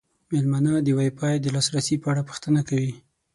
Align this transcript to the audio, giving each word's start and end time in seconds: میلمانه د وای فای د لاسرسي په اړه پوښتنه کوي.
میلمانه 0.29 0.73
د 0.83 0.87
وای 0.97 1.11
فای 1.19 1.35
د 1.41 1.45
لاسرسي 1.55 1.95
په 2.01 2.07
اړه 2.11 2.27
پوښتنه 2.29 2.59
کوي. 2.69 2.93